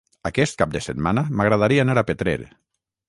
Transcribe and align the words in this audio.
Aquest 0.29 0.55
cap 0.61 0.71
de 0.75 0.81
setmana 0.85 1.25
m'agradaria 1.41 1.85
anar 1.85 1.97
a 2.03 2.07
Petrer. 2.09 2.39